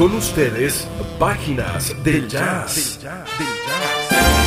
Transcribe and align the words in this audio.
Con 0.00 0.14
ustedes, 0.14 0.88
Páginas 1.18 1.94
del 2.02 2.26
Jazz. 2.26 3.00
más 3.02 3.02
del 3.02 3.48
jazz 3.68 4.39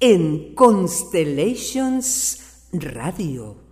en 0.00 0.54
Constellations 0.54 2.38
Radio. 2.72 3.63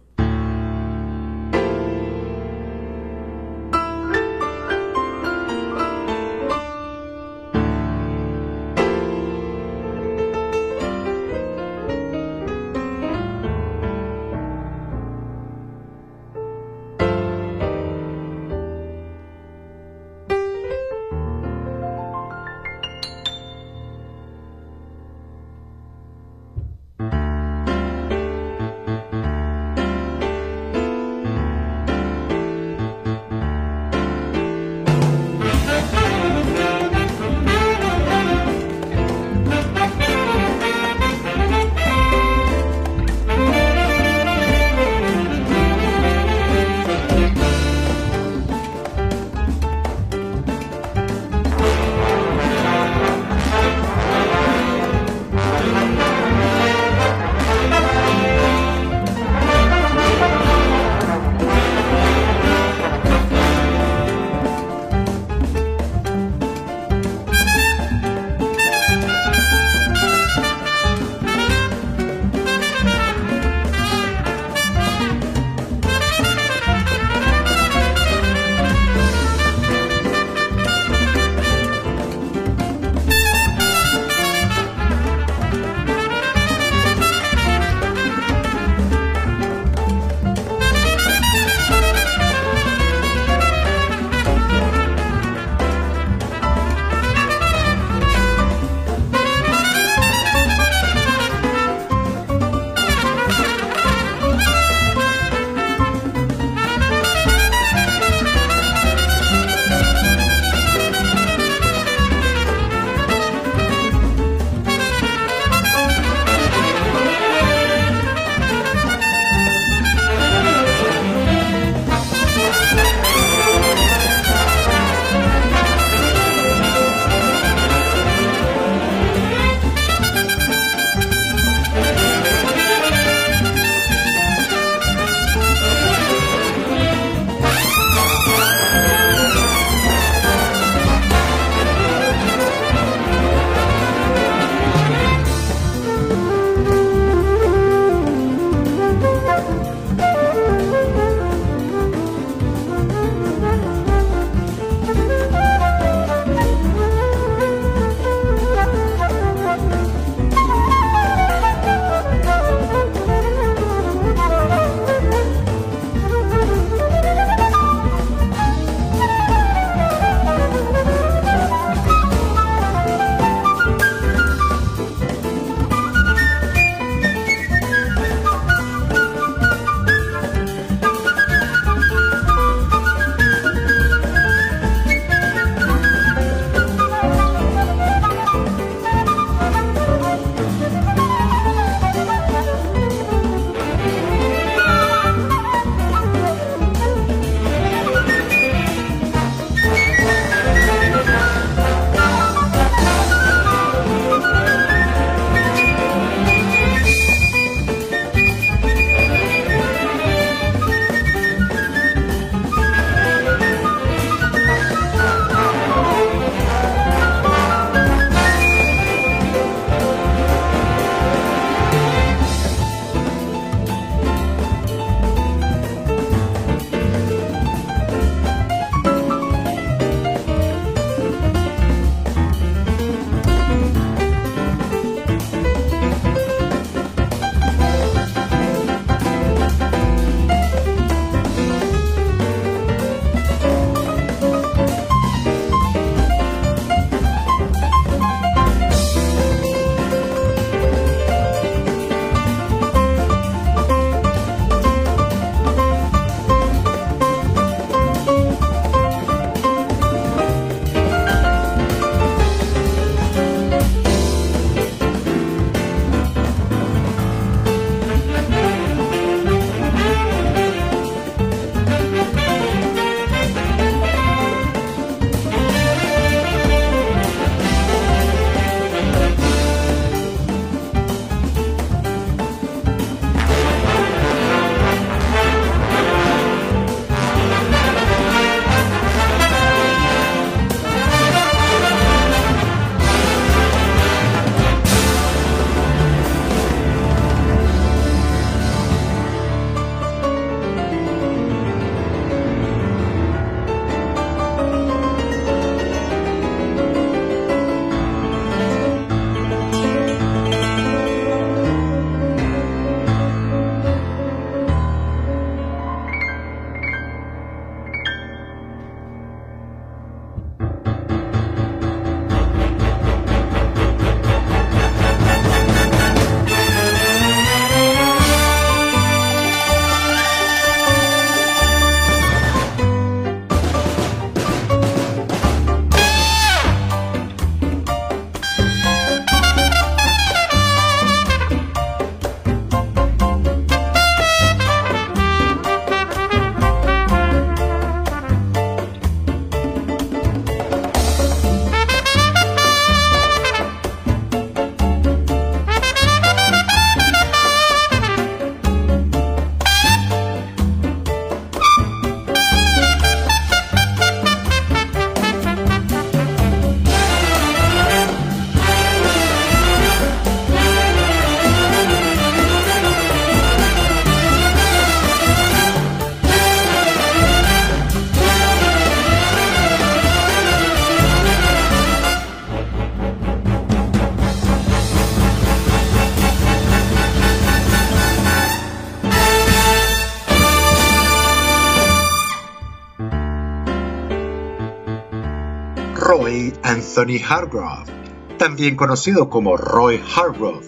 Anthony 396.82 397.01
Hargrove, 397.08 397.70
también 398.19 398.56
conocido 398.56 399.08
como 399.08 399.36
Roy 399.36 399.81
Hargrove, 399.94 400.44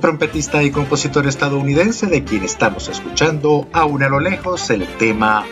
trompetista 0.00 0.62
y 0.62 0.70
compositor 0.70 1.26
estadounidense 1.26 2.06
de 2.06 2.22
quien 2.22 2.44
estamos 2.44 2.88
escuchando 2.88 3.66
aún 3.72 4.04
a 4.04 4.08
lo 4.08 4.20
lejos 4.20 4.70
el 4.70 4.86
tema 4.98 5.44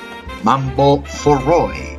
Mambo 0.45 1.03
for 1.05 1.45
Roy. 1.45 1.90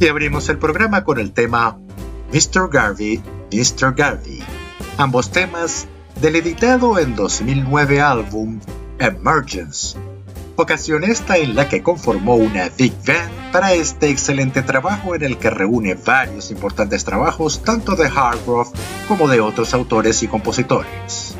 Y 0.00 0.08
abrimos 0.08 0.48
el 0.48 0.56
programa 0.56 1.04
con 1.04 1.20
el 1.20 1.32
tema 1.32 1.78
Mr. 2.32 2.70
Garvey, 2.70 3.22
Mr. 3.52 3.94
Garvey, 3.94 4.42
ambos 4.96 5.30
temas 5.30 5.88
del 6.22 6.36
editado 6.36 6.98
en 6.98 7.14
2009 7.14 8.00
álbum 8.00 8.60
Emergence, 8.98 9.98
ocasión 10.56 11.04
esta 11.04 11.36
en 11.36 11.54
la 11.54 11.68
que 11.68 11.82
conformó 11.82 12.36
una 12.36 12.70
Big 12.70 12.94
Band 13.06 13.52
para 13.52 13.74
este 13.74 14.08
excelente 14.08 14.62
trabajo 14.62 15.14
en 15.14 15.22
el 15.22 15.36
que 15.36 15.50
reúne 15.50 15.96
varios 15.96 16.50
importantes 16.50 17.04
trabajos 17.04 17.62
tanto 17.62 17.94
de 17.94 18.06
Hargrove 18.06 18.70
como 19.06 19.28
de 19.28 19.42
otros 19.42 19.74
autores 19.74 20.22
y 20.22 20.28
compositores. 20.28 21.34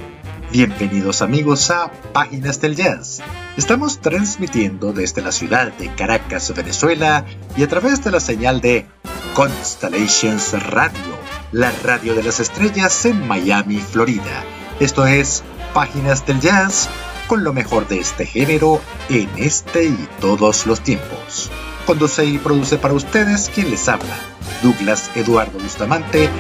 Bienvenidos 0.53 1.23
amigos 1.23 1.71
a 1.71 1.91
Páginas 2.13 2.61
del 2.61 2.77
Jazz. 2.77 3.23
Estamos 3.61 4.01
transmitiendo 4.01 4.95
desde 4.95 5.21
la 5.21 5.33
ciudad 5.33 5.71
de 5.75 5.95
Caracas, 5.95 6.51
Venezuela, 6.57 7.27
y 7.59 7.63
a 7.63 7.69
través 7.69 8.03
de 8.03 8.11
la 8.11 8.19
señal 8.19 8.63
de 8.63 8.87
Constellations 9.35 10.55
Radio, 10.71 11.19
la 11.53 11.71
radio 11.85 12.15
de 12.15 12.23
las 12.23 12.41
estrellas 12.41 13.05
en 13.05 13.29
Miami, 13.29 13.77
Florida. 13.77 14.45
Esto 14.81 15.05
es 15.05 15.43
Páginas 15.75 16.25
del 16.25 16.41
Jazz, 16.41 16.89
con 17.27 17.45
lo 17.45 17.53
mejor 17.53 17.87
de 17.87 17.99
este 17.99 18.25
género 18.25 18.81
en 19.11 19.29
este 19.37 19.85
y 19.85 20.09
todos 20.23 20.67
los 20.67 20.81
tiempos. 20.81 21.51
Conduce 21.85 22.25
y 22.25 22.39
produce 22.39 22.79
para 22.79 22.95
ustedes 22.95 23.51
quien 23.55 23.71
les 23.71 23.91
habla, 23.91 24.17
Douglas 24.63 25.11
Eduardo 25.15 25.59
Bustamante 25.59 26.31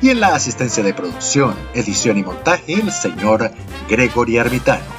y 0.00 0.10
en 0.10 0.20
la 0.20 0.28
asistencia 0.28 0.84
de 0.84 0.94
producción, 0.94 1.56
edición 1.74 2.18
y 2.18 2.22
montaje 2.22 2.74
el 2.74 2.92
señor 2.92 3.50
Gregory 3.88 4.38
Armitano. 4.38 4.97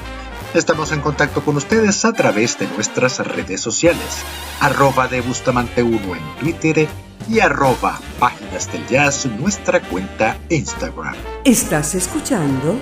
Estamos 0.53 0.91
en 0.91 1.01
contacto 1.01 1.44
con 1.44 1.58
ustedes 1.58 2.06
a 2.06 2.13
través 2.13 2.58
de 2.58 2.68
nuestras 2.70 3.20
redes 3.20 3.62
sociales, 3.62 4.24
arroba 4.60 5.08
de 5.08 5.22
Bustamante 5.22 5.84
1 5.84 5.96
en 6.15 6.36
Twitter 6.39 6.88
y 7.29 7.39
arroba 7.39 8.00
Páginas 8.20 8.72
del 8.72 8.86
Jazz, 8.88 9.27
nuestra 9.27 9.79
cuenta 9.79 10.39
Instagram. 10.50 11.13
Estás 11.46 11.94
escuchando 11.94 12.79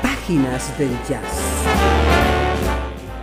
Páginas 0.00 0.78
del 0.78 0.96
Jazz. 1.08 1.24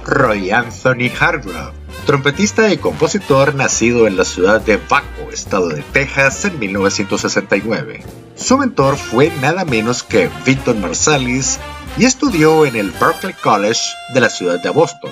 Roy 0.04 0.52
Anthony 0.52 1.10
Hargrove 1.18 1.86
trompetista 2.06 2.72
y 2.72 2.78
compositor 2.78 3.56
nacido 3.56 4.06
en 4.06 4.16
la 4.16 4.26
ciudad 4.26 4.62
de 4.62 4.80
Waco, 4.90 5.32
estado 5.34 5.70
de 5.70 5.82
Texas, 5.82 6.46
en 6.46 6.60
1969. 6.60 8.04
Su 8.36 8.58
mentor 8.58 8.96
fue 8.96 9.32
nada 9.42 9.66
menos 9.66 10.04
que 10.04 10.30
Victor 10.46 10.76
Marsalis 10.76 11.60
y 11.98 12.06
estudió 12.06 12.66
en 12.66 12.76
el 12.76 12.92
Berklee 12.92 13.34
College 13.34 13.82
de 14.14 14.22
la 14.22 14.30
ciudad 14.30 14.62
de 14.62 14.70
Boston. 14.70 15.12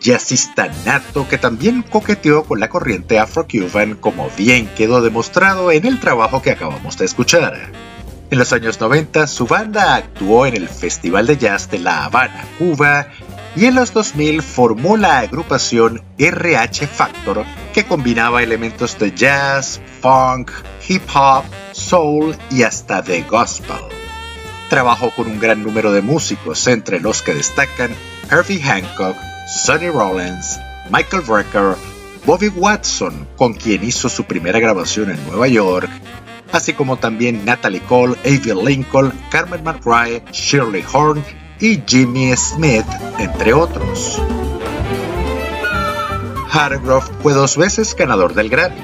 Jazzista 0.00 0.68
nato 0.84 1.26
que 1.28 1.38
también 1.38 1.82
coqueteó 1.82 2.44
con 2.44 2.60
la 2.60 2.68
corriente 2.68 3.18
afro-cuban 3.18 3.94
como 3.94 4.30
bien 4.36 4.68
quedó 4.76 5.02
demostrado 5.02 5.72
en 5.72 5.86
el 5.86 5.98
trabajo 5.98 6.42
que 6.42 6.52
acabamos 6.52 6.98
de 6.98 7.06
escuchar. 7.06 7.72
En 8.30 8.38
los 8.38 8.52
años 8.52 8.78
90 8.80 9.26
su 9.26 9.46
banda 9.46 9.96
actuó 9.96 10.46
en 10.46 10.54
el 10.54 10.68
Festival 10.68 11.26
de 11.26 11.38
Jazz 11.38 11.70
de 11.70 11.78
La 11.78 12.04
Habana, 12.04 12.44
Cuba, 12.58 13.08
y 13.56 13.64
en 13.64 13.74
los 13.74 13.92
2000 13.92 14.42
formó 14.42 14.96
la 14.96 15.20
agrupación 15.20 16.02
RH 16.18 16.86
Factor 16.86 17.44
que 17.72 17.86
combinaba 17.86 18.42
elementos 18.42 18.98
de 18.98 19.12
jazz, 19.12 19.80
funk, 20.00 20.52
hip 20.86 21.02
hop, 21.12 21.44
soul 21.72 22.36
y 22.50 22.62
hasta 22.62 23.02
de 23.02 23.22
gospel. 23.22 23.97
Trabajó 24.68 25.10
con 25.14 25.26
un 25.26 25.40
gran 25.40 25.62
número 25.62 25.92
de 25.92 26.02
músicos, 26.02 26.66
entre 26.66 27.00
los 27.00 27.22
que 27.22 27.34
destacan 27.34 27.90
Herbie 28.30 28.60
Hancock, 28.60 29.16
Sonny 29.46 29.88
Rollins, 29.88 30.58
Michael 30.90 31.22
Brecker, 31.22 31.74
Bobby 32.26 32.48
Watson, 32.48 33.26
con 33.36 33.54
quien 33.54 33.82
hizo 33.82 34.10
su 34.10 34.24
primera 34.24 34.60
grabación 34.60 35.10
en 35.10 35.26
Nueva 35.26 35.48
York, 35.48 35.88
así 36.52 36.74
como 36.74 36.98
también 36.98 37.46
Natalie 37.46 37.80
Cole, 37.80 38.16
Avi 38.24 38.52
Lincoln, 38.62 39.12
Carmen 39.30 39.64
McRae, 39.64 40.22
Shirley 40.32 40.84
Horn 40.92 41.24
y 41.60 41.80
Jimmy 41.86 42.36
Smith, 42.36 42.86
entre 43.18 43.54
otros. 43.54 44.20
Hargrove 46.50 47.06
fue 47.22 47.32
dos 47.32 47.56
veces 47.56 47.94
ganador 47.94 48.34
del 48.34 48.50
Grammy. 48.50 48.82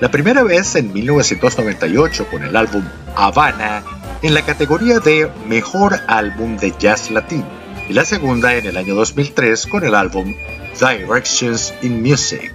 La 0.00 0.10
primera 0.10 0.42
vez 0.42 0.74
en 0.74 0.92
1998 0.92 2.26
con 2.30 2.42
el 2.42 2.56
álbum 2.56 2.84
Havana 3.14 3.82
en 4.22 4.34
la 4.34 4.42
categoría 4.42 5.00
de 5.00 5.28
Mejor 5.48 5.98
Álbum 6.06 6.56
de 6.56 6.72
Jazz 6.78 7.10
Latino 7.10 7.46
y 7.88 7.92
la 7.92 8.04
segunda 8.04 8.54
en 8.54 8.66
el 8.66 8.76
año 8.76 8.94
2003 8.94 9.66
con 9.66 9.84
el 9.84 9.96
álbum 9.96 10.34
Directions 10.78 11.74
in 11.82 12.00
Music. 12.00 12.52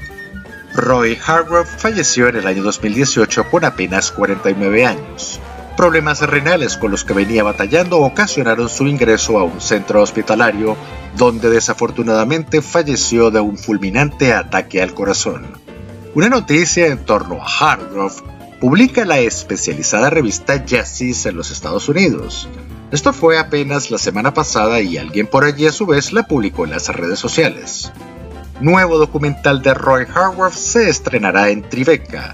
Roy 0.73 1.17
Hargrove 1.25 1.67
falleció 1.67 2.29
en 2.29 2.37
el 2.37 2.47
año 2.47 2.63
2018 2.63 3.49
con 3.49 3.65
apenas 3.65 4.11
49 4.11 4.85
años. 4.85 5.41
Problemas 5.75 6.21
renales 6.21 6.77
con 6.77 6.91
los 6.91 7.03
que 7.03 7.13
venía 7.13 7.43
batallando 7.43 7.99
ocasionaron 7.99 8.69
su 8.69 8.87
ingreso 8.87 9.37
a 9.37 9.43
un 9.43 9.59
centro 9.59 10.01
hospitalario, 10.01 10.77
donde 11.17 11.49
desafortunadamente 11.49 12.61
falleció 12.61 13.29
de 13.29 13.41
un 13.41 13.57
fulminante 13.57 14.33
ataque 14.33 14.81
al 14.81 14.93
corazón. 14.93 15.45
Una 16.15 16.29
noticia 16.29 16.87
en 16.87 17.05
torno 17.05 17.41
a 17.41 17.45
Hardgrove 17.45 18.36
publica 18.59 19.05
la 19.05 19.19
especializada 19.19 20.09
revista 20.09 20.65
Jazzis 20.65 21.25
en 21.25 21.35
los 21.35 21.51
Estados 21.51 21.89
Unidos. 21.89 22.47
Esto 22.91 23.13
fue 23.13 23.37
apenas 23.37 23.91
la 23.91 23.97
semana 23.97 24.33
pasada 24.33 24.81
y 24.81 24.97
alguien 24.97 25.27
por 25.27 25.43
allí 25.43 25.67
a 25.67 25.71
su 25.71 25.85
vez 25.85 26.13
la 26.13 26.23
publicó 26.23 26.65
en 26.65 26.71
las 26.71 26.87
redes 26.89 27.19
sociales. 27.19 27.91
Nuevo 28.59 28.97
documental 28.97 29.61
de 29.61 29.73
Roy 29.73 30.05
Hargrove 30.13 30.55
se 30.55 30.89
estrenará 30.89 31.49
en 31.49 31.61
Tribeca, 31.61 32.33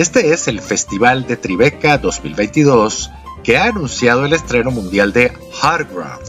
este 0.00 0.32
es 0.32 0.48
el 0.48 0.62
Festival 0.62 1.26
de 1.26 1.36
Tribeca 1.36 1.98
2022 1.98 3.10
que 3.44 3.58
ha 3.58 3.64
anunciado 3.64 4.24
el 4.24 4.32
estreno 4.32 4.70
mundial 4.70 5.12
de 5.12 5.30
Hargrove, 5.60 6.24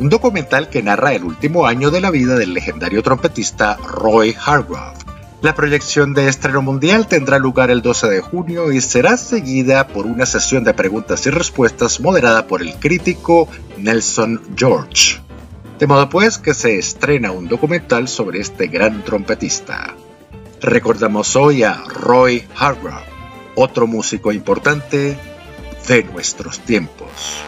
un 0.00 0.10
documental 0.10 0.68
que 0.68 0.82
narra 0.82 1.14
el 1.14 1.24
último 1.24 1.66
año 1.66 1.90
de 1.90 2.02
la 2.02 2.10
vida 2.10 2.34
del 2.34 2.52
legendario 2.52 3.02
trompetista 3.02 3.76
Roy 3.76 4.36
Hargrove. 4.44 4.95
La 5.42 5.54
proyección 5.54 6.14
de 6.14 6.28
estreno 6.28 6.62
mundial 6.62 7.06
tendrá 7.08 7.38
lugar 7.38 7.70
el 7.70 7.82
12 7.82 8.08
de 8.08 8.20
junio 8.20 8.72
y 8.72 8.80
será 8.80 9.18
seguida 9.18 9.86
por 9.86 10.06
una 10.06 10.24
sesión 10.24 10.64
de 10.64 10.72
preguntas 10.72 11.26
y 11.26 11.30
respuestas 11.30 12.00
moderada 12.00 12.46
por 12.46 12.62
el 12.62 12.74
crítico 12.76 13.46
Nelson 13.76 14.40
George. 14.56 15.20
De 15.78 15.86
modo 15.86 16.08
pues 16.08 16.38
que 16.38 16.54
se 16.54 16.78
estrena 16.78 17.32
un 17.32 17.48
documental 17.48 18.08
sobre 18.08 18.40
este 18.40 18.68
gran 18.68 19.04
trompetista. 19.04 19.94
Recordamos 20.62 21.36
hoy 21.36 21.64
a 21.64 21.82
Roy 21.86 22.42
Hargrove, 22.56 23.04
otro 23.56 23.86
músico 23.86 24.32
importante 24.32 25.18
de 25.86 26.04
nuestros 26.04 26.60
tiempos. 26.60 27.44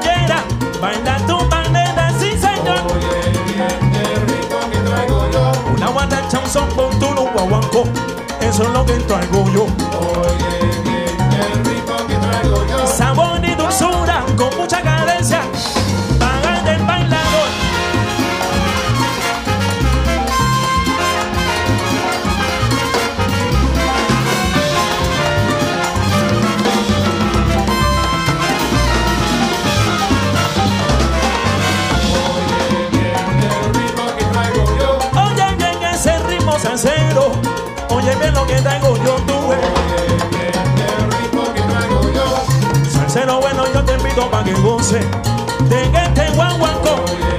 Quieras, 0.00 0.42
baila 0.80 1.16
tu 1.26 1.38
manera, 1.46 2.10
eso 8.50 8.64
es 8.64 8.70
lo 8.70 8.84
que. 8.84 9.64
Oye 9.64 10.59
invito 44.10 44.30
para 44.30 44.44
que 44.44 44.52
goce 44.54 45.00
de 45.68 45.82
este 45.82 46.30
guaguancó. 46.34 47.29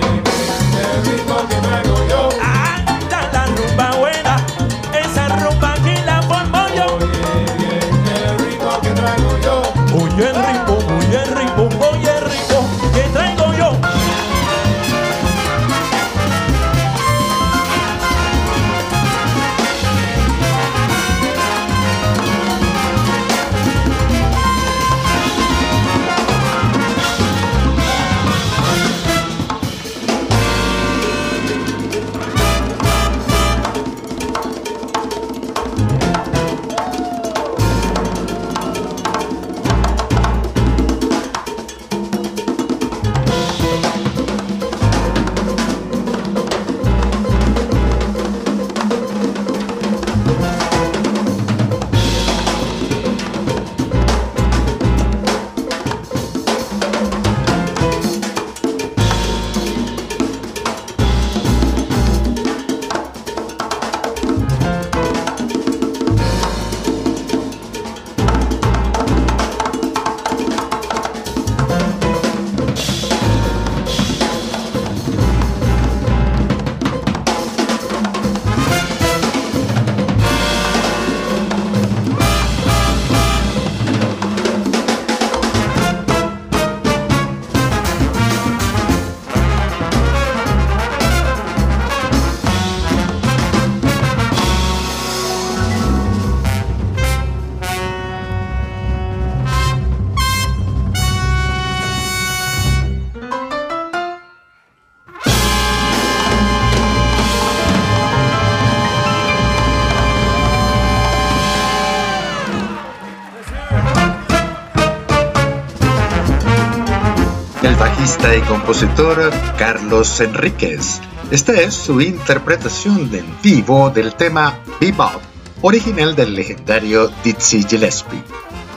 Bajista 117.82 118.36
y 118.36 118.42
compositor 118.42 119.32
Carlos 119.58 120.20
Enríquez. 120.20 121.02
Esta 121.32 121.54
es 121.54 121.74
su 121.74 122.00
interpretación 122.00 123.10
en 123.12 123.26
vivo 123.42 123.90
del 123.90 124.14
tema 124.14 124.60
Bebop, 124.80 125.20
original 125.64 126.16
del 126.16 126.36
legendario 126.36 127.10
Dizzy 127.24 127.64
Gillespie. 127.64 128.24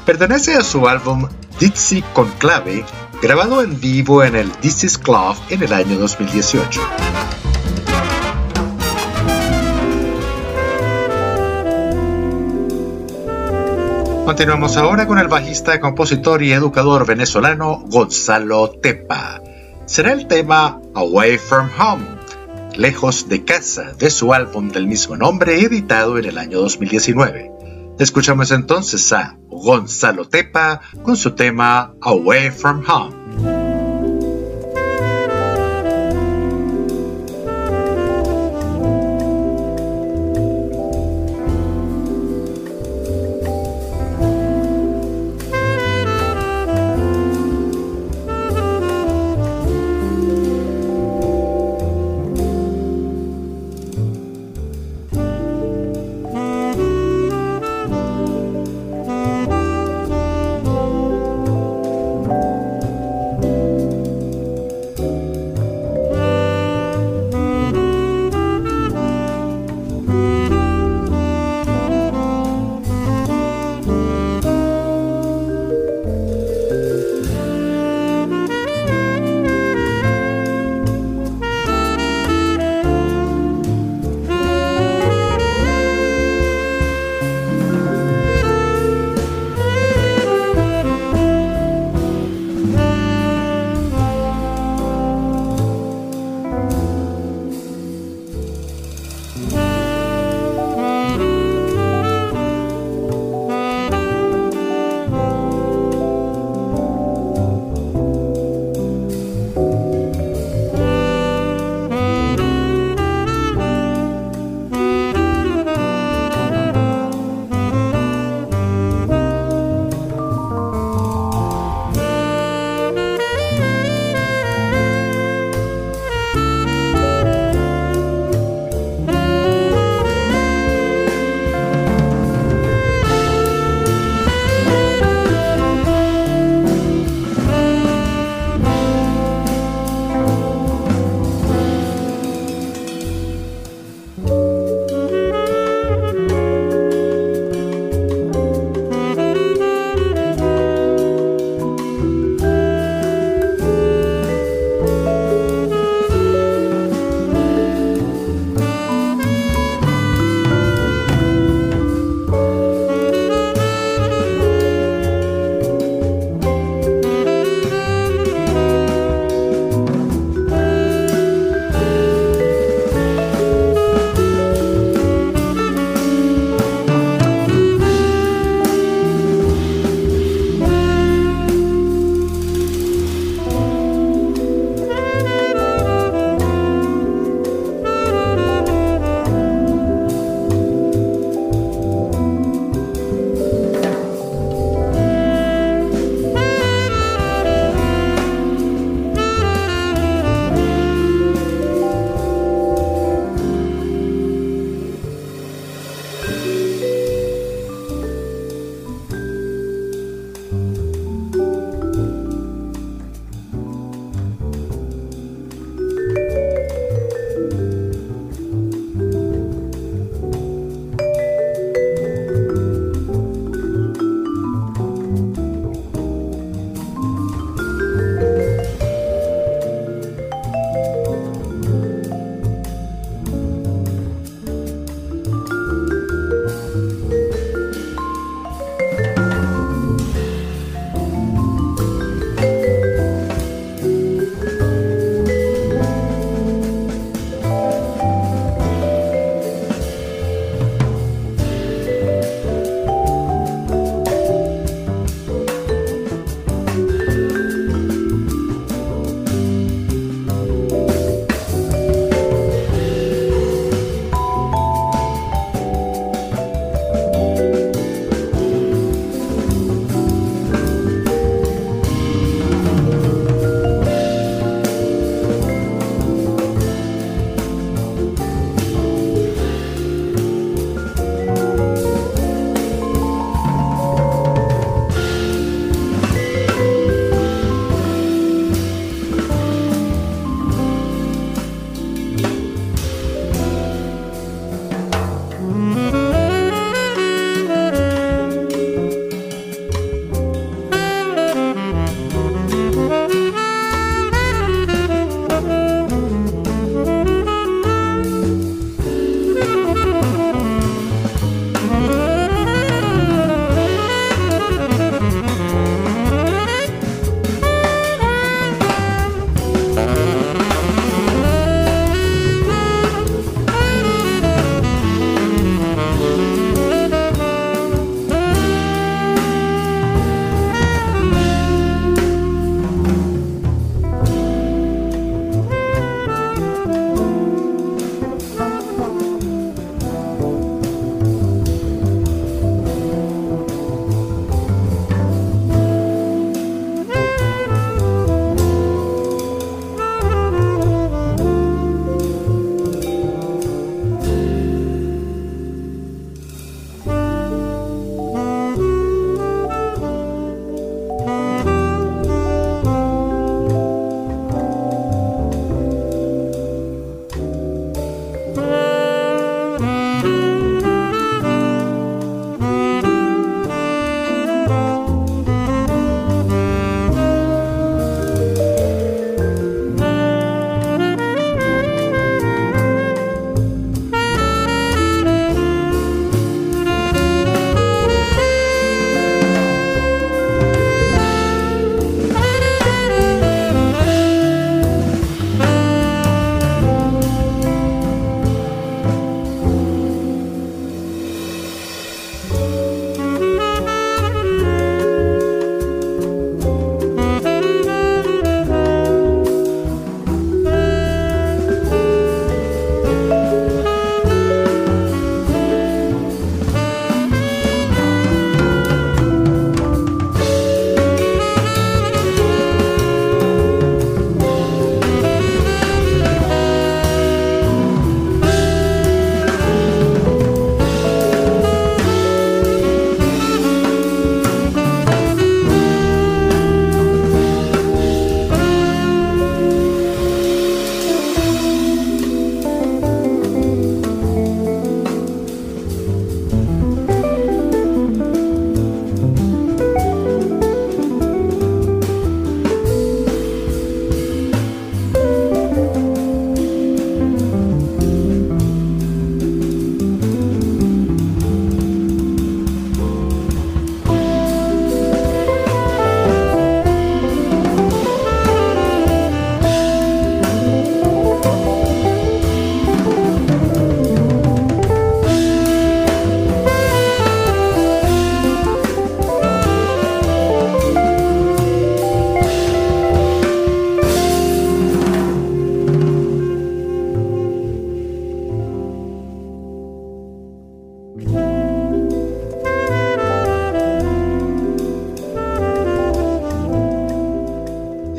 Pertenece 0.06 0.54
a 0.54 0.64
su 0.64 0.88
álbum 0.88 1.28
Dizzy 1.60 2.02
Conclave, 2.14 2.86
grabado 3.20 3.60
en 3.60 3.78
vivo 3.78 4.24
en 4.24 4.36
el 4.36 4.50
Dizzy's 4.62 4.96
Club 4.96 5.36
en 5.50 5.62
el 5.62 5.74
año 5.74 5.98
2018. 5.98 7.03
Continuamos 14.24 14.78
ahora 14.78 15.06
con 15.06 15.18
el 15.18 15.28
bajista, 15.28 15.78
compositor 15.80 16.42
y 16.42 16.52
educador 16.52 17.06
venezolano 17.06 17.84
Gonzalo 17.88 18.70
Tepa. 18.70 19.42
Será 19.84 20.12
el 20.12 20.26
tema 20.26 20.80
Away 20.94 21.36
from 21.36 21.68
Home, 21.78 22.06
lejos 22.74 23.28
de 23.28 23.44
casa, 23.44 23.92
de 23.92 24.08
su 24.08 24.32
álbum 24.32 24.70
del 24.70 24.86
mismo 24.86 25.14
nombre 25.14 25.60
editado 25.60 26.16
en 26.16 26.24
el 26.24 26.38
año 26.38 26.58
2019. 26.60 27.52
Escuchamos 27.98 28.50
entonces 28.50 29.12
a 29.12 29.36
Gonzalo 29.46 30.26
Tepa 30.26 30.80
con 31.02 31.18
su 31.18 31.32
tema 31.32 31.94
Away 32.00 32.50
from 32.50 32.82
Home. 32.88 33.23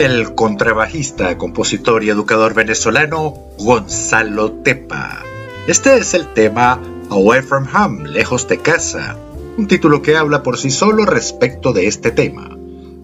El 0.05 0.35
contrabajista, 0.35 1.35
compositor 1.35 2.03
y 2.03 2.11
educador 2.11 2.53
venezolano 2.53 3.33
Gonzalo 3.57 4.51
Tepa. 4.51 5.23
Este 5.65 5.97
es 5.97 6.13
el 6.13 6.31
tema 6.31 6.79
Away 7.09 7.41
from 7.41 7.65
Home, 7.75 8.07
lejos 8.09 8.47
de 8.47 8.59
casa, 8.59 9.17
un 9.57 9.65
título 9.65 10.03
que 10.03 10.15
habla 10.15 10.43
por 10.43 10.59
sí 10.59 10.69
solo 10.69 11.05
respecto 11.05 11.73
de 11.73 11.87
este 11.87 12.11
tema. 12.11 12.55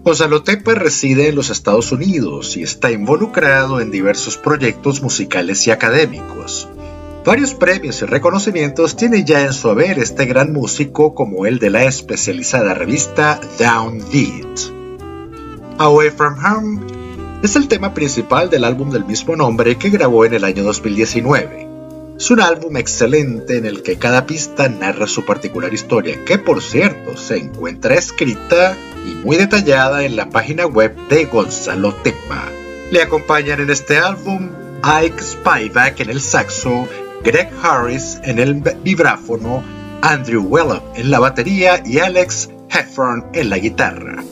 Gonzalo 0.04 0.44
Tepa 0.44 0.74
reside 0.74 1.26
en 1.26 1.34
los 1.34 1.50
Estados 1.50 1.90
Unidos 1.90 2.56
y 2.56 2.62
está 2.62 2.92
involucrado 2.92 3.80
en 3.80 3.90
diversos 3.90 4.36
proyectos 4.36 5.02
musicales 5.02 5.66
y 5.66 5.72
académicos. 5.72 6.68
Varios 7.24 7.54
premios 7.54 8.00
y 8.02 8.04
reconocimientos 8.04 8.94
tiene 8.94 9.24
ya 9.24 9.42
en 9.42 9.54
su 9.54 9.68
haber 9.70 9.98
este 9.98 10.24
gran 10.26 10.52
músico 10.52 11.16
como 11.16 11.46
el 11.46 11.58
de 11.58 11.70
la 11.70 11.82
especializada 11.82 12.74
revista 12.74 13.40
Downbeat. 13.58 14.82
Away 15.78 16.10
from 16.10 16.36
Home 16.44 16.91
es 17.42 17.56
el 17.56 17.66
tema 17.66 17.92
principal 17.92 18.50
del 18.50 18.62
álbum 18.62 18.90
del 18.90 19.04
mismo 19.04 19.34
nombre 19.34 19.76
que 19.76 19.90
grabó 19.90 20.24
en 20.24 20.34
el 20.34 20.44
año 20.44 20.62
2019. 20.62 21.66
Es 22.16 22.30
un 22.30 22.40
álbum 22.40 22.76
excelente 22.76 23.56
en 23.56 23.66
el 23.66 23.82
que 23.82 23.96
cada 23.96 24.26
pista 24.26 24.68
narra 24.68 25.08
su 25.08 25.24
particular 25.24 25.74
historia, 25.74 26.24
que 26.24 26.38
por 26.38 26.62
cierto 26.62 27.16
se 27.16 27.38
encuentra 27.38 27.96
escrita 27.96 28.76
y 29.04 29.26
muy 29.26 29.36
detallada 29.36 30.04
en 30.04 30.14
la 30.14 30.30
página 30.30 30.66
web 30.66 30.94
de 31.08 31.24
Gonzalo 31.24 31.92
Tepa. 31.94 32.48
Le 32.92 33.02
acompañan 33.02 33.60
en 33.60 33.70
este 33.70 33.98
álbum 33.98 34.48
Ike 34.84 35.20
Spivak 35.20 35.98
en 35.98 36.10
el 36.10 36.20
saxo, 36.20 36.86
Greg 37.24 37.50
Harris 37.60 38.20
en 38.22 38.38
el 38.38 38.54
vibráfono, 38.84 39.64
Andrew 40.00 40.42
Wellop 40.42 40.96
en 40.96 41.10
la 41.10 41.18
batería 41.18 41.82
y 41.84 41.98
Alex 41.98 42.50
Heffron 42.70 43.26
en 43.32 43.50
la 43.50 43.58
guitarra. 43.58 44.22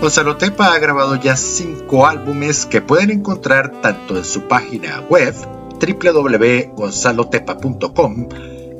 Gonzalo 0.00 0.36
Tepa 0.36 0.74
ha 0.74 0.78
grabado 0.78 1.16
ya 1.16 1.36
cinco 1.36 2.06
álbumes 2.06 2.66
que 2.66 2.80
pueden 2.80 3.10
encontrar 3.10 3.80
tanto 3.82 4.16
en 4.16 4.24
su 4.24 4.42
página 4.42 5.00
web 5.08 5.34
www.gonzalotepa.com 5.80 8.28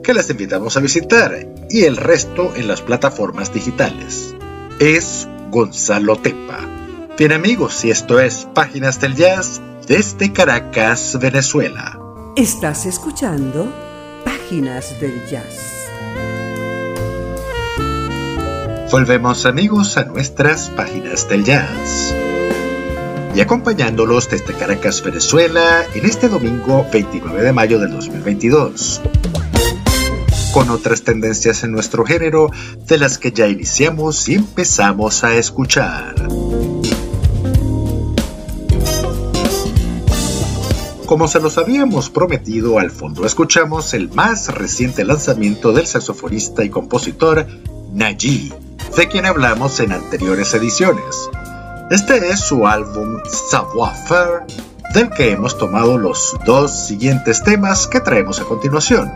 que 0.02 0.14
les 0.14 0.30
invitamos 0.30 0.76
a 0.76 0.80
visitar 0.80 1.48
y 1.68 1.82
el 1.82 1.96
resto 1.96 2.54
en 2.54 2.68
las 2.68 2.82
plataformas 2.82 3.52
digitales. 3.52 4.36
Es 4.78 5.26
Gonzalo 5.50 6.14
Tepa. 6.16 6.60
Bien 7.18 7.32
amigos, 7.32 7.84
y 7.84 7.90
esto 7.90 8.20
es 8.20 8.46
Páginas 8.54 9.00
del 9.00 9.16
Jazz 9.16 9.60
desde 9.88 10.32
Caracas, 10.32 11.18
Venezuela. 11.20 11.98
Estás 12.36 12.86
escuchando 12.86 13.66
Páginas 14.24 15.00
del 15.00 15.26
Jazz. 15.26 15.77
Volvemos 18.90 19.44
amigos 19.44 19.98
a 19.98 20.04
nuestras 20.04 20.70
páginas 20.70 21.28
del 21.28 21.44
jazz. 21.44 22.14
Y 23.34 23.40
acompañándolos 23.42 24.30
desde 24.30 24.54
Caracas, 24.54 25.02
Venezuela, 25.02 25.84
en 25.94 26.06
este 26.06 26.30
domingo 26.30 26.86
29 26.90 27.42
de 27.42 27.52
mayo 27.52 27.78
del 27.78 27.90
2022. 27.90 29.02
Con 30.54 30.70
otras 30.70 31.02
tendencias 31.02 31.64
en 31.64 31.72
nuestro 31.72 32.06
género 32.06 32.50
de 32.86 32.96
las 32.96 33.18
que 33.18 33.30
ya 33.30 33.46
iniciamos 33.46 34.26
y 34.26 34.36
empezamos 34.36 35.22
a 35.22 35.34
escuchar. 35.34 36.14
Como 41.04 41.28
se 41.28 41.40
los 41.40 41.58
habíamos 41.58 42.08
prometido, 42.08 42.78
al 42.78 42.90
fondo 42.90 43.26
escuchamos 43.26 43.92
el 43.92 44.08
más 44.08 44.48
reciente 44.48 45.04
lanzamiento 45.04 45.74
del 45.74 45.86
saxofonista 45.86 46.64
y 46.64 46.70
compositor 46.70 47.46
Naji 47.92 48.50
de 48.98 49.06
quien 49.06 49.26
hablamos 49.26 49.78
en 49.78 49.92
anteriores 49.92 50.52
ediciones. 50.54 51.30
Este 51.88 52.30
es 52.30 52.40
su 52.40 52.66
álbum 52.66 53.20
Savoir-faire, 53.48 54.44
del 54.92 55.08
que 55.10 55.30
hemos 55.30 55.56
tomado 55.56 55.96
los 55.96 56.36
dos 56.44 56.88
siguientes 56.88 57.44
temas 57.44 57.86
que 57.86 58.00
traemos 58.00 58.40
a 58.40 58.44
continuación. 58.44 59.08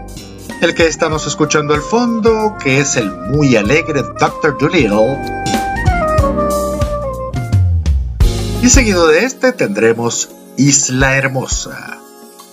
El 0.60 0.76
que 0.76 0.86
estamos 0.86 1.26
escuchando 1.26 1.74
al 1.74 1.82
fondo, 1.82 2.56
que 2.62 2.78
es 2.78 2.94
el 2.96 3.10
muy 3.10 3.56
alegre 3.56 4.04
Dr. 4.20 4.56
Dolittle. 4.56 5.18
Y 8.62 8.68
seguido 8.68 9.08
de 9.08 9.24
este 9.24 9.50
tendremos 9.52 10.28
Isla 10.56 11.16
Hermosa. 11.16 11.98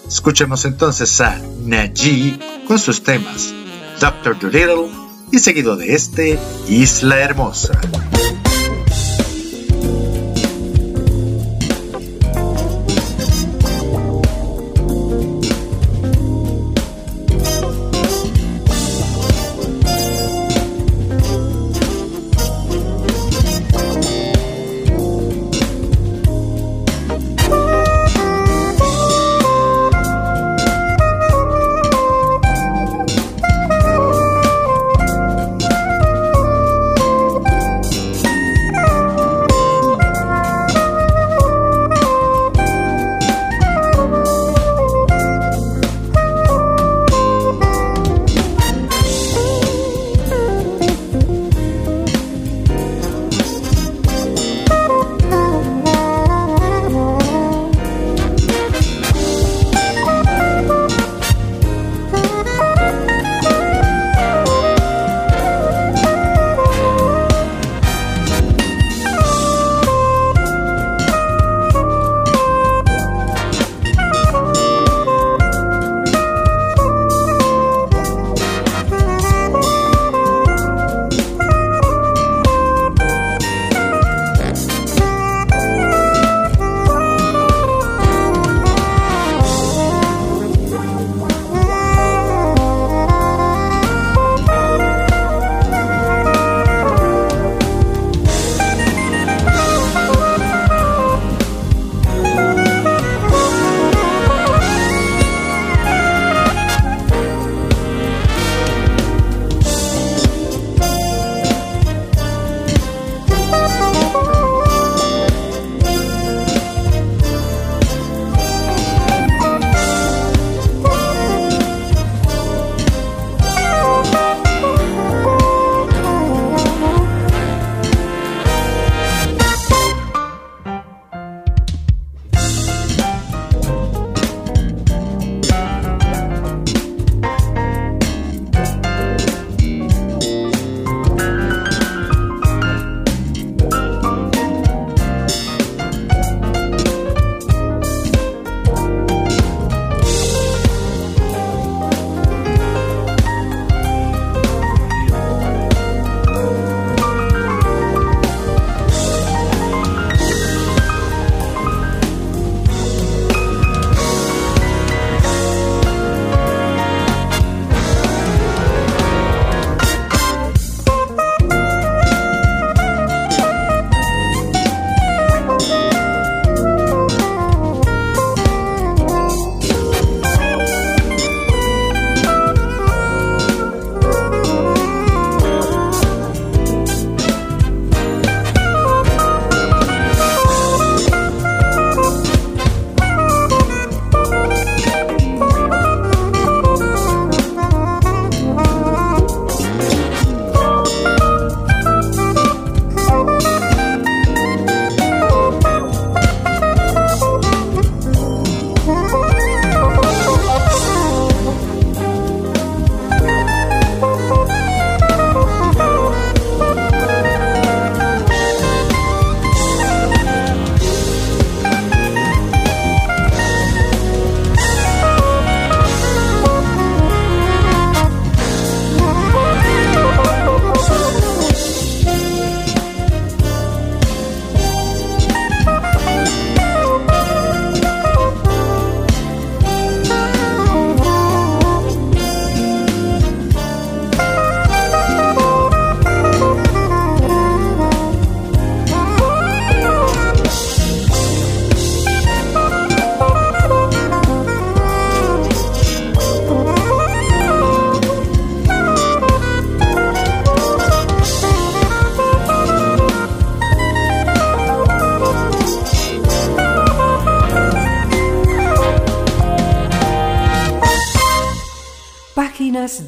Escuchemos 0.07 0.65
entonces 0.65 1.21
a 1.21 1.39
Naji 1.59 2.39
con 2.67 2.79
sus 2.79 3.03
temas 3.03 3.53
Dr. 3.99 4.39
Dolittle 4.39 4.98
y 5.31 5.39
seguido 5.39 5.75
de 5.75 5.93
este, 5.93 6.39
Isla 6.67 7.19
Hermosa. 7.19 7.79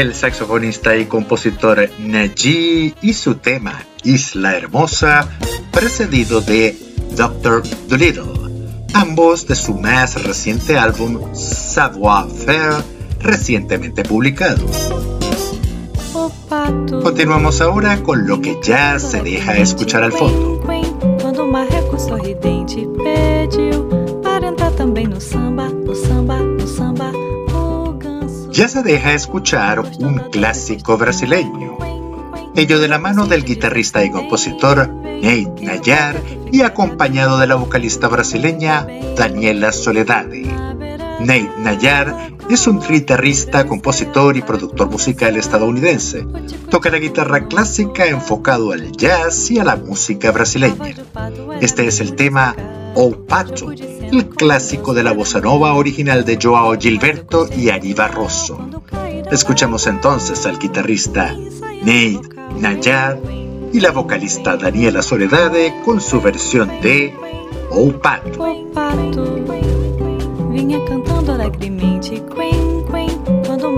El 0.00 0.14
saxofonista 0.14 0.96
y 0.96 1.06
compositor 1.06 1.90
Naji 1.98 2.94
y 3.02 3.12
su 3.14 3.34
tema 3.34 3.82
Isla 4.04 4.56
Hermosa, 4.56 5.28
precedido 5.72 6.40
de 6.40 6.76
Dr. 7.16 7.64
Dolittle, 7.88 8.84
ambos 8.94 9.48
de 9.48 9.56
su 9.56 9.74
más 9.74 10.22
reciente 10.22 10.78
álbum 10.78 11.34
Savoir-faire, 11.34 12.84
recientemente 13.18 14.04
publicado. 14.04 14.64
Continuamos 17.02 17.60
ahora 17.60 18.00
con 18.04 18.28
lo 18.28 18.40
que 18.40 18.56
ya 18.62 19.00
se 19.00 19.20
deja 19.22 19.56
escuchar 19.56 20.04
al 20.04 20.12
fondo. 20.12 20.47
Deja 28.82 29.12
escuchar 29.12 29.80
un 29.80 30.18
clásico 30.30 30.96
brasileño, 30.98 31.78
ello 32.54 32.78
de 32.78 32.88
la 32.88 32.98
mano 32.98 33.26
del 33.26 33.44
guitarrista 33.44 34.04
y 34.04 34.10
compositor 34.10 34.88
Nate 34.88 35.54
Nayar 35.60 36.20
y 36.52 36.62
acompañado 36.62 37.38
de 37.38 37.46
la 37.46 37.56
vocalista 37.56 38.08
brasileña 38.08 38.86
Daniela 39.16 39.72
Soledade. 39.72 40.42
Nate 41.20 41.50
Nayar 41.58 42.32
es 42.48 42.66
un 42.66 42.80
guitarrista, 42.80 43.66
compositor 43.66 44.36
y 44.36 44.42
productor 44.42 44.90
musical 44.90 45.36
estadounidense. 45.36 46.26
Toca 46.70 46.90
la 46.90 46.98
guitarra 46.98 47.46
clásica 47.46 48.06
enfocado 48.06 48.72
al 48.72 48.92
jazz 48.92 49.50
y 49.50 49.58
a 49.58 49.64
la 49.64 49.76
música 49.76 50.30
brasileña. 50.30 50.94
Este 51.60 51.86
es 51.86 52.00
el 52.00 52.14
tema 52.14 52.56
O 52.94 53.12
Pato, 53.12 53.72
el 54.10 54.28
clásico 54.28 54.94
de 54.94 55.02
la 55.02 55.12
bossa 55.12 55.40
nova 55.40 55.74
original 55.74 56.24
de 56.24 56.38
Joao 56.40 56.78
Gilberto 56.78 57.48
y 57.56 57.70
Ari 57.70 57.94
Barroso. 57.94 58.58
Escuchamos 59.30 59.86
entonces 59.86 60.46
al 60.46 60.58
guitarrista 60.58 61.34
Nate 61.82 62.20
Nayar 62.58 63.18
y 63.72 63.80
la 63.80 63.90
vocalista 63.90 64.56
Daniela 64.56 65.02
Soledade 65.02 65.74
con 65.84 66.00
su 66.00 66.20
versión 66.20 66.68
de 66.80 67.14
O 67.70 67.92
Pato. 67.92 68.42
O 68.42 68.72
pato 68.72 69.24
vinha 70.50 70.82
cantando 70.86 71.34
alegremente, 71.34 72.22
quen, 72.34 72.84
quen, 72.90 73.18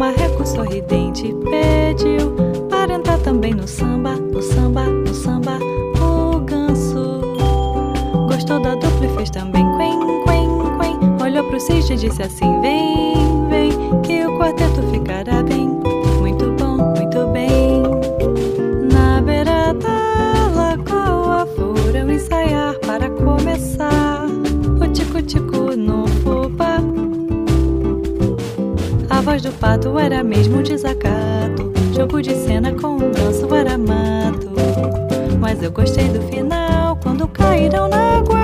marreco 0.01 0.47
sorridente 0.47 1.35
pediu 1.51 2.33
para 2.71 2.95
entrar 2.95 3.19
também 3.19 3.53
no 3.53 3.69
samba, 3.69 4.10
e 11.69 11.97
disse 11.97 12.23
assim, 12.23 12.61
vem, 12.63 13.49
vem, 13.51 13.71
que 14.03 14.25
o 14.25 14.39
quarteto 14.39 14.83
ficará 14.91 15.43
bem, 15.43 15.69
muito 16.19 16.51
bom, 16.53 16.79
muito 16.97 17.27
bem. 17.33 17.83
Na 18.91 19.21
beira 19.21 19.75
da 19.75 20.49
lagoa 20.55 21.47
foram 21.55 22.11
ensaiar 22.11 22.75
para 22.79 23.11
começar 23.11 24.25
o 24.81 24.89
tico-tico 24.89 25.77
no 25.77 26.09
fubá. 26.09 26.79
A 29.11 29.21
voz 29.21 29.43
do 29.43 29.53
pato 29.53 29.99
era 29.99 30.25
mesmo 30.25 30.61
um 30.61 30.63
desacato. 30.63 31.71
Jogo 31.95 32.23
de 32.23 32.35
cena 32.37 32.73
com 32.73 32.97
um 32.97 33.13
ganso 33.13 33.55
era 33.55 33.77
mato. 33.77 34.51
Mas 35.39 35.63
eu 35.63 35.71
gostei 35.71 36.09
do 36.09 36.23
final 36.23 36.97
quando 37.03 37.29
caíram 37.29 37.87
na 37.89 38.19
água. 38.19 38.40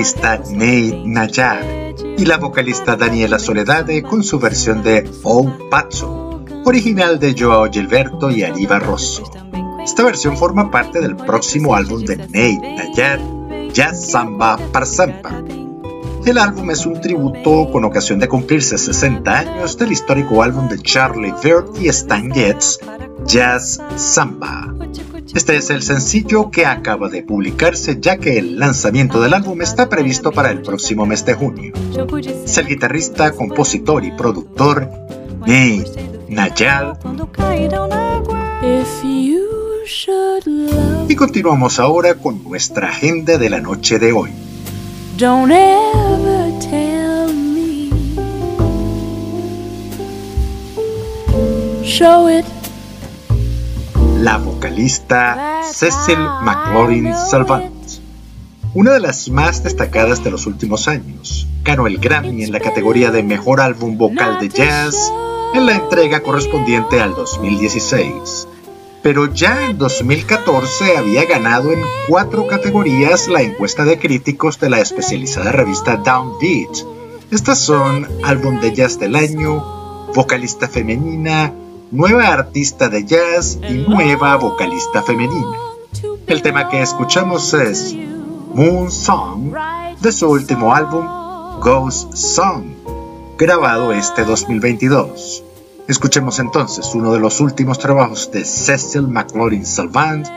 Guitarrista 0.00 0.38
Nate 0.52 1.02
Nayar 1.04 1.94
y 2.16 2.24
la 2.24 2.38
vocalista 2.38 2.96
Daniela 2.96 3.38
Soledade 3.38 4.02
con 4.02 4.22
su 4.22 4.38
versión 4.38 4.82
de 4.82 5.06
O 5.24 5.52
Pazzo, 5.70 6.42
original 6.64 7.18
de 7.18 7.34
Joao 7.38 7.70
Gilberto 7.70 8.30
y 8.30 8.42
Ari 8.42 8.64
Barroso. 8.64 9.30
Esta 9.84 10.02
versión 10.02 10.38
forma 10.38 10.70
parte 10.70 11.02
del 11.02 11.16
próximo 11.16 11.74
álbum 11.74 12.02
de 12.02 12.16
Nate 12.16 12.76
Nayar, 12.76 13.20
Jazz 13.74 14.10
Samba 14.10 14.56
para 14.72 14.86
Sampa. 14.86 15.42
El 16.24 16.38
álbum 16.38 16.70
es 16.70 16.86
un 16.86 16.98
tributo 16.98 17.70
con 17.70 17.84
ocasión 17.84 18.18
de 18.20 18.28
cumplirse 18.28 18.78
60 18.78 19.38
años 19.38 19.76
del 19.76 19.92
histórico 19.92 20.42
álbum 20.42 20.66
de 20.68 20.78
Charlie 20.78 21.34
Bird 21.44 21.78
y 21.78 21.88
Stan 21.88 22.30
Getz, 22.30 22.78
Jazz 23.26 23.78
Samba. 23.96 24.59
Este 25.32 25.56
es 25.56 25.70
el 25.70 25.82
sencillo 25.82 26.50
que 26.50 26.66
acaba 26.66 27.08
de 27.08 27.22
publicarse 27.22 27.98
ya 28.00 28.16
que 28.16 28.38
el 28.38 28.58
lanzamiento 28.58 29.20
del 29.20 29.34
álbum 29.34 29.62
está 29.62 29.88
previsto 29.88 30.32
para 30.32 30.50
el 30.50 30.62
próximo 30.62 31.06
mes 31.06 31.24
de 31.24 31.34
junio. 31.34 31.72
De 31.94 32.44
Es 32.44 32.58
el 32.58 32.66
guitarrista, 32.66 33.30
compositor 33.32 34.04
y 34.04 34.10
productor 34.10 34.90
Nate 35.40 36.10
Nayar 36.28 36.98
Quando 37.00 37.26
caíram 37.30 37.88
na 37.88 38.16
água. 38.16 38.60
If 38.62 39.04
you 39.04 39.46
should 39.86 40.46
love. 40.46 41.10
Y 41.10 41.14
continuamos 41.14 41.78
ahora 41.78 42.14
con 42.14 42.42
nuestra 42.44 42.88
agenda 42.88 43.38
de 43.38 43.50
la 43.50 43.60
noche 43.60 43.98
de 43.98 44.12
hoy. 44.12 44.30
Don't 45.16 45.52
ever 45.52 46.52
tell 46.60 47.32
me. 47.32 47.90
Show 51.84 52.28
it. 52.28 52.59
La 54.20 54.36
vocalista 54.36 55.62
Cecil 55.64 56.18
McLaurin 56.18 57.14
Salvant, 57.14 57.72
una 58.74 58.92
de 58.92 59.00
las 59.00 59.30
más 59.30 59.64
destacadas 59.64 60.22
de 60.22 60.30
los 60.30 60.44
últimos 60.44 60.88
años, 60.88 61.48
ganó 61.64 61.86
el 61.86 61.96
Grammy 61.96 62.44
en 62.44 62.52
la 62.52 62.60
categoría 62.60 63.10
de 63.10 63.22
Mejor 63.22 63.62
Álbum 63.62 63.96
Vocal 63.96 64.38
de 64.38 64.50
Jazz 64.50 65.10
en 65.54 65.64
la 65.64 65.76
entrega 65.76 66.20
correspondiente 66.20 67.00
al 67.00 67.14
2016. 67.14 68.46
Pero 69.02 69.32
ya 69.32 69.70
en 69.70 69.78
2014 69.78 70.98
había 70.98 71.24
ganado 71.24 71.72
en 71.72 71.80
cuatro 72.06 72.46
categorías 72.46 73.26
la 73.26 73.40
encuesta 73.40 73.86
de 73.86 73.98
críticos 73.98 74.60
de 74.60 74.68
la 74.68 74.80
especializada 74.80 75.50
revista 75.50 75.96
Downbeat. 75.96 76.84
Estas 77.30 77.58
son 77.58 78.06
Álbum 78.22 78.60
de 78.60 78.74
Jazz 78.74 78.98
del 78.98 79.16
Año, 79.16 79.64
Vocalista 80.14 80.68
Femenina, 80.68 81.54
Nueva 81.92 82.28
Artista 82.28 82.88
de 82.88 83.04
Jazz 83.04 83.58
y 83.68 83.72
Nueva 83.88 84.36
Vocalista 84.36 85.02
Femenina. 85.02 85.56
El 86.28 86.40
tema 86.40 86.68
que 86.68 86.80
escuchamos 86.80 87.52
es 87.52 87.96
Moon 88.54 88.92
Song 88.92 89.52
de 90.00 90.12
su 90.12 90.30
último 90.30 90.72
álbum 90.72 91.04
Ghost 91.60 92.14
Song, 92.14 92.62
grabado 93.36 93.92
este 93.92 94.24
2022. 94.24 95.42
Escuchemos 95.88 96.38
entonces 96.38 96.94
uno 96.94 97.12
de 97.12 97.18
los 97.18 97.40
últimos 97.40 97.80
trabajos 97.80 98.30
de 98.30 98.44
Cecil 98.44 99.08
McLaurin 99.08 99.66
Salvant, 99.66 100.28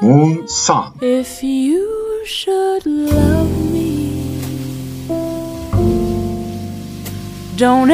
Moon 0.00 0.48
Song. 0.48 0.94
If 1.00 1.40
you 1.40 1.86
should 2.24 2.84
love 2.84 3.48
me, 3.72 4.40
don't 7.56 7.92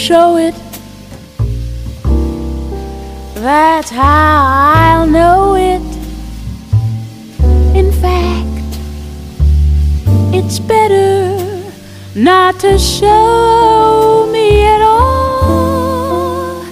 Show 0.00 0.38
it. 0.38 0.54
That's 3.34 3.90
how 3.90 4.44
I'll 4.74 5.06
know 5.06 5.56
it. 5.56 5.82
In 7.76 7.92
fact, 7.92 8.70
it's 10.34 10.58
better 10.58 11.36
not 12.14 12.58
to 12.60 12.78
show 12.78 14.26
me 14.32 14.64
at 14.64 14.80
all. 14.80 16.64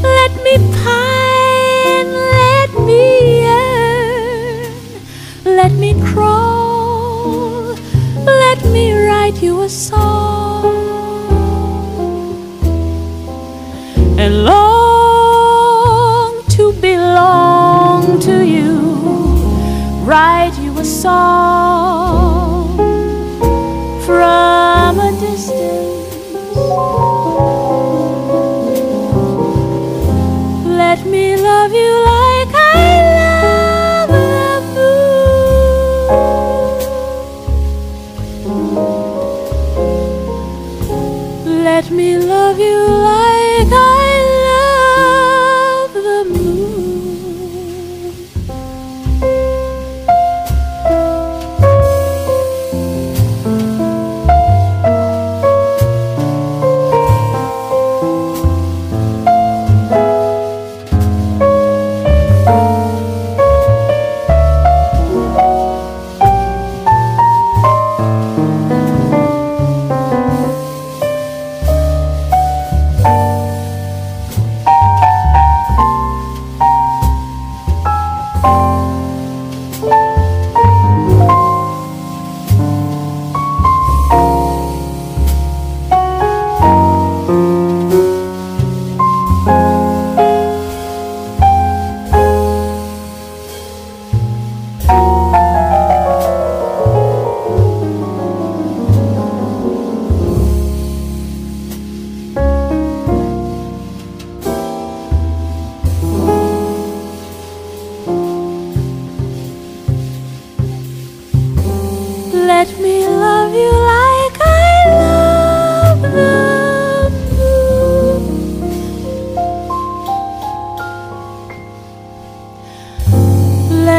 Let 0.00 0.32
me 0.44 0.56
pine, 0.84 2.12
let 2.38 2.70
me 2.86 3.40
yearn, 3.40 4.72
let 5.44 5.72
me 5.72 6.00
crawl, 6.00 7.74
let 8.24 8.64
me 8.66 8.92
write 8.92 9.42
you 9.42 9.62
a 9.62 9.68
song 9.68 10.15
saw 20.86 21.35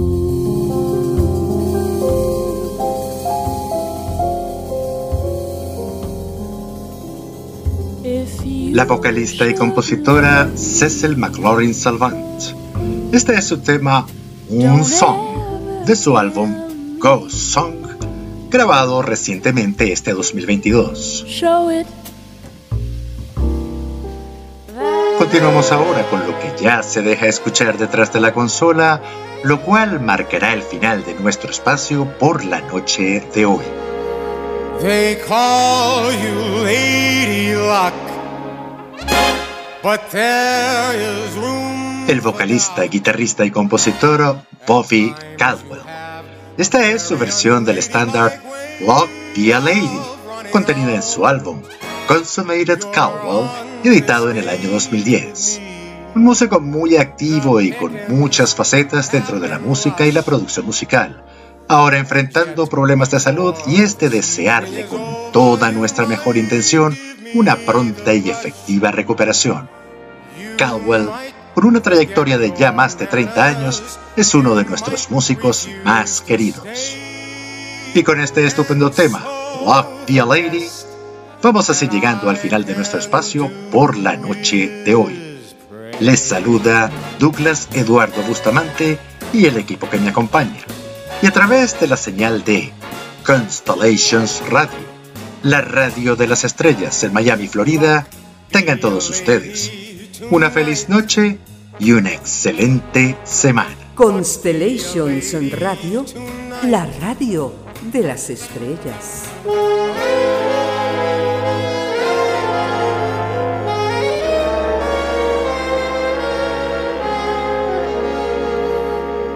La 8.75 8.87
vocalista 8.87 9.47
y 9.47 9.55
compositora 9.55 10.51
Cecil 10.57 11.19
McLaurin 11.19 11.75
Salvant. 11.75 12.41
Este 13.13 13.35
es 13.35 13.45
su 13.45 13.59
tema 13.59 14.07
Un 14.49 14.87
Song 14.87 15.85
de 15.85 15.97
su 15.97 16.17
álbum 16.17 16.55
Ghost 16.99 17.37
Song, 17.37 17.82
grabado 18.53 19.01
recientemente 19.03 19.93
este 19.93 20.13
2022. 20.13 21.25
show 21.27 21.71
it. 21.71 21.87
Continuamos 25.19 25.73
ahora 25.73 26.09
con 26.11 26.21
lo 26.21 26.39
que 26.39 26.53
ya 26.63 26.83
se 26.83 27.01
deja 27.01 27.27
escuchar 27.27 27.79
detrás 27.79 28.13
de 28.13 28.21
la 28.21 28.35
consola, 28.35 29.01
lo 29.43 29.63
cual 29.63 30.01
marcará 30.01 30.53
el 30.53 30.63
final 30.63 31.05
de 31.05 31.15
nuestro 31.15 31.51
espacio 31.51 32.07
por 32.19 32.45
la 32.45 32.61
noche 32.61 33.27
de 33.35 33.47
hoy. 33.47 33.65
They 34.81 35.17
call 35.27 36.13
you 36.13 36.65
Lady 36.65 37.55
Luck, 37.55 37.95
but 39.83 40.01
there 40.11 40.95
is 41.01 41.35
room. 41.37 42.07
El 42.09 42.21
vocalista, 42.21 42.83
guitarrista 42.83 43.45
y 43.45 43.51
compositor 43.51 44.39
Bobby 44.67 45.15
Caldwell. 45.39 45.92
Esta 46.63 46.89
es 46.93 47.03
su 47.03 47.19
versión 47.19 47.65
del 47.65 47.79
estándar 47.79 48.41
Walk 48.83 49.11
Be 49.35 49.49
Lady, 49.49 49.99
contenida 50.53 50.95
en 50.95 51.03
su 51.03 51.27
álbum 51.27 51.61
Consummated 52.07 52.79
Caldwell, 52.93 53.49
editado 53.83 54.31
en 54.31 54.37
el 54.37 54.49
año 54.49 54.71
2010. 54.71 55.61
Un 56.15 56.23
músico 56.23 56.61
muy 56.61 56.99
activo 56.99 57.61
y 57.61 57.73
con 57.73 57.99
muchas 58.11 58.55
facetas 58.55 59.11
dentro 59.11 59.41
de 59.41 59.49
la 59.49 59.59
música 59.59 60.07
y 60.07 60.13
la 60.13 60.23
producción 60.23 60.65
musical, 60.65 61.25
ahora 61.67 61.99
enfrentando 61.99 62.69
problemas 62.69 63.11
de 63.11 63.19
salud 63.19 63.57
y 63.67 63.83
es 63.83 63.99
de 63.99 64.09
desearle 64.09 64.87
con 64.87 65.01
toda 65.33 65.73
nuestra 65.73 66.07
mejor 66.07 66.37
intención 66.37 66.97
una 67.35 67.57
pronta 67.57 68.15
y 68.15 68.31
efectiva 68.31 68.93
recuperación. 68.93 69.69
Caldwell, 70.57 71.09
con 71.55 71.65
una 71.65 71.81
trayectoria 71.81 72.39
de 72.39 72.55
ya 72.57 72.73
más 72.73 72.99
de 72.99 73.07
30 73.07 73.45
años, 73.45 73.83
es 74.17 74.35
uno 74.35 74.55
de 74.55 74.65
nuestros 74.65 75.11
músicos 75.11 75.69
más 75.85 76.21
queridos. 76.21 76.97
Y 77.95 78.03
con 78.03 78.21
este 78.21 78.47
estupendo 78.47 78.91
tema, 78.91 79.23
Love 79.65 79.87
Be 80.09 80.25
Lady, 80.25 80.67
vamos 81.43 81.69
así 81.69 81.89
llegando 81.89 82.31
al 82.31 82.37
final 82.37 82.65
de 82.65 82.75
nuestro 82.75 82.99
espacio 82.99 83.51
por 83.71 83.97
la 83.97 84.17
noche 84.17 84.69
de 84.85 84.95
hoy. 84.95 85.41
Les 86.01 86.21
saluda 86.21 86.91
Douglas 87.19 87.69
Eduardo 87.75 88.23
Bustamante 88.23 88.99
y 89.33 89.47
el 89.47 89.59
equipo 89.59 89.91
que 89.91 89.99
me 89.99 90.09
acompaña. 90.09 90.61
Y 91.21 91.27
a 91.27 91.33
través 91.33 91.79
de 91.79 91.87
la 91.87 91.97
señal 91.97 92.45
de 92.45 92.73
Constellations 93.27 94.43
Radio, 94.49 94.93
la 95.43 95.61
radio 95.61 96.17
de 96.17 96.27
las 96.27 96.45
estrellas 96.45 97.05
en 97.05 97.13
Miami, 97.13 97.47
Florida, 97.47 98.07
tengan 98.51 98.81
todos 98.81 99.09
ustedes 99.11 99.82
una 100.33 100.51
feliz 100.51 100.89
noche 100.89 101.39
y 101.79 101.93
una 101.93 102.11
excelente 102.11 103.19
semana. 103.23 103.77
Constellations 103.95 105.35
Radio, 105.61 106.07
la 106.65 106.87
radio 107.03 107.53
de 107.93 108.03
las 108.03 108.31
estrellas. 108.31 109.25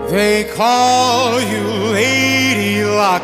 They 0.09 0.45
call 0.57 1.43
you 1.43 1.93
Lady 1.93 2.85
Luck, 2.85 3.23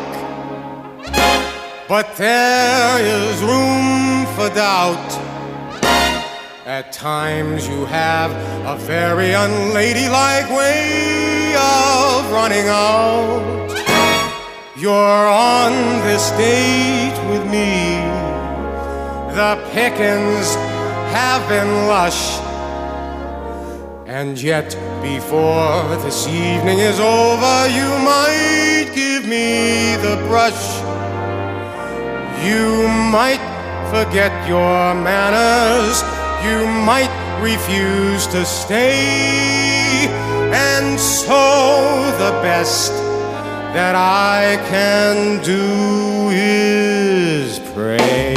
but 1.89 2.05
there 2.17 2.99
is 3.01 3.41
room 3.41 4.27
for 4.35 4.49
doubt. 4.53 5.32
At 6.65 6.93
times 6.93 7.67
you 7.67 7.83
have 7.87 8.31
a 8.65 8.77
very 8.77 9.33
unladylike 9.33 10.49
way 10.49 11.53
of 11.57 12.31
running 12.31 12.69
out. 12.69 13.67
You're 14.77 15.27
on 15.27 15.73
this 16.07 16.29
date 16.31 17.19
with 17.27 17.43
me. 17.51 17.99
The 19.35 19.61
pickings 19.73 20.55
have 21.11 21.45
been 21.49 21.87
lush. 21.87 22.39
And 24.07 24.41
yet, 24.41 24.69
before 25.01 25.83
this 25.97 26.27
evening 26.27 26.79
is 26.79 26.97
over, 26.97 27.67
you 27.67 27.89
might 28.07 28.89
give 28.95 29.27
me 29.27 29.97
the 29.97 30.15
brush. 30.29 30.79
You 32.41 32.87
might 33.11 33.43
forget 33.91 34.31
your 34.47 34.95
manners. 34.95 36.22
You 36.43 36.67
might 36.67 37.39
refuse 37.41 38.27
to 38.27 38.43
stay. 38.45 40.07
And 40.51 40.99
so, 40.99 42.11
the 42.17 42.31
best 42.41 42.91
that 43.73 43.95
I 43.95 44.57
can 44.69 45.41
do 45.41 46.29
is 46.33 47.59
pray. 47.73 48.35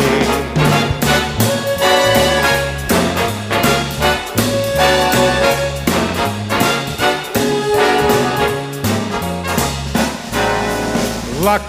Luck 11.43 11.67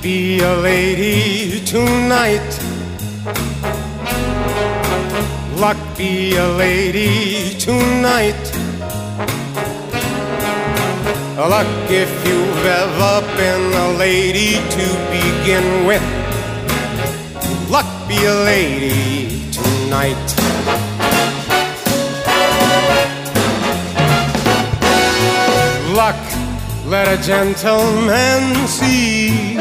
be 0.00 0.40
a 0.40 0.54
lady 0.56 1.64
tonight. 1.64 2.59
Luck 5.60 5.76
be 5.94 6.36
a 6.36 6.48
lady 6.48 7.54
tonight. 7.58 8.44
Luck 11.36 11.66
if 11.90 12.10
you've 12.26 12.64
ever 12.64 13.20
been 13.36 13.70
a 13.74 13.98
lady 13.98 14.54
to 14.54 14.86
begin 15.12 15.84
with. 15.84 16.02
Luck 17.68 17.84
be 18.08 18.24
a 18.24 18.34
lady 18.36 19.50
tonight. 19.52 20.16
Luck, 25.94 26.20
let 26.86 27.06
a 27.06 27.22
gentleman 27.22 28.66
see 28.66 29.56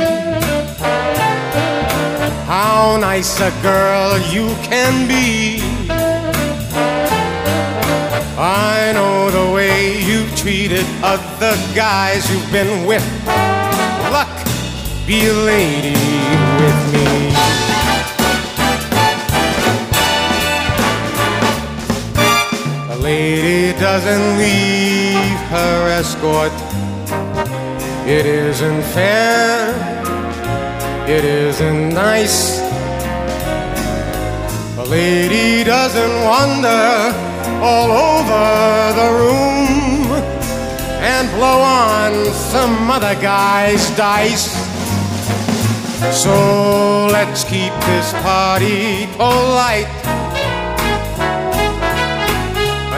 how 2.48 2.98
nice 3.02 3.42
a 3.42 3.52
girl 3.62 4.18
you 4.32 4.48
can 4.64 5.08
be. 5.10 5.89
I 8.42 8.94
know 8.94 9.30
the 9.30 9.54
way 9.54 10.00
you've 10.02 10.34
treated 10.34 10.86
other 11.04 11.58
guys 11.76 12.32
you've 12.32 12.50
been 12.54 12.88
with. 12.88 13.04
Luck, 14.16 14.32
be 15.06 15.28
a 15.28 15.34
lady 15.34 15.92
with 16.62 16.82
me. 16.94 17.36
A 22.90 22.98
lady 23.02 23.78
doesn't 23.78 24.38
leave 24.38 25.40
her 25.52 25.90
escort. 25.90 26.54
It 28.08 28.26
isn't 28.26 28.84
fair. 28.94 29.76
It 31.10 31.26
isn't 31.26 31.90
nice. 31.90 32.62
A 34.78 34.86
lady 34.86 35.66
doesn't 35.66 36.24
wander 36.24 37.29
all 37.62 37.92
over 37.92 38.94
the 39.00 39.10
room 39.20 40.08
and 41.02 41.30
blow 41.32 41.60
on 41.62 42.34
some 42.34 42.90
other 42.90 43.16
guy's 43.22 43.90
dice. 43.98 44.48
So 46.12 47.08
let's 47.12 47.44
keep 47.44 47.74
this 47.90 48.14
party 48.24 49.08
polite. 49.18 49.88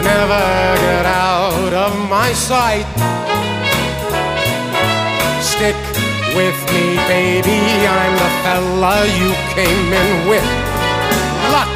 Never 0.02 0.78
get 0.82 1.06
out 1.06 1.74
of 1.74 2.10
my 2.10 2.34
sight. 2.34 2.88
Stick 5.42 5.76
with 6.36 6.58
me, 6.74 6.96
baby. 7.08 7.60
I'm 7.86 8.14
the 8.18 8.32
fella 8.44 9.06
you 9.20 9.34
came 9.54 9.94
in 9.94 10.28
with. 10.28 10.48
Luck 11.52 11.70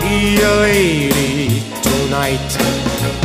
be 0.00 0.42
a 0.42 0.54
lady 0.60 1.57
tonight. 2.08 3.17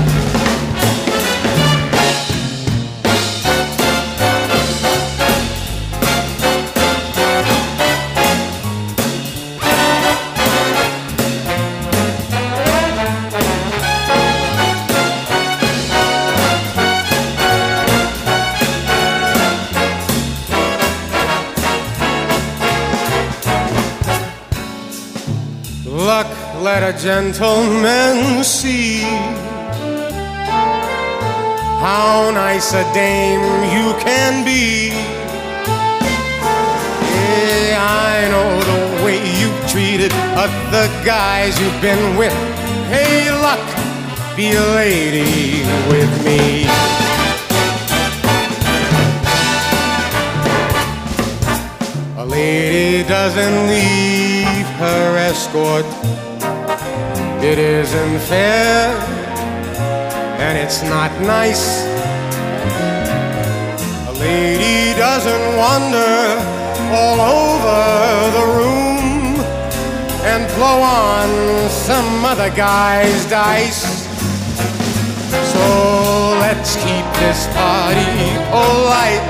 Gentleman 27.03 28.41
see 28.45 29.01
how 31.83 32.31
nice 32.33 32.73
a 32.73 32.83
dame 32.93 33.43
you 33.75 33.93
can 33.99 34.45
be. 34.45 34.87
Yeah, 37.11 37.75
I 38.07 38.29
know 38.31 38.51
the 38.71 39.03
way 39.03 39.19
you've 39.39 39.69
treated 39.69 40.13
other 40.43 40.87
guys 41.03 41.59
you've 41.59 41.81
been 41.81 42.15
with. 42.15 42.31
Hey, 42.87 43.29
luck, 43.31 43.59
be 44.37 44.53
a 44.53 44.65
lady 44.73 45.61
with 45.91 46.13
me. 46.23 46.63
A 52.17 52.25
lady 52.25 53.05
doesn't 53.09 53.67
leave 53.67 54.67
her 54.79 55.17
escort. 55.17 55.85
It 57.45 57.59
isn't 57.59 58.19
fair, 58.19 58.95
and 60.39 60.57
it's 60.57 60.81
not 60.83 61.11
nice. 61.21 61.83
A 64.07 64.13
lady 64.17 64.97
doesn't 64.97 65.57
wander 65.57 66.39
all 66.95 67.19
over 67.19 67.81
the 68.37 68.45
room 68.57 69.43
and 70.23 70.47
blow 70.55 70.79
on 70.81 71.69
some 71.69 72.23
other 72.23 72.49
guy's 72.55 73.25
dice. 73.29 74.07
So 75.51 76.37
let's 76.39 76.77
keep 76.77 77.05
this 77.19 77.45
party 77.47 78.23
polite. 78.55 79.25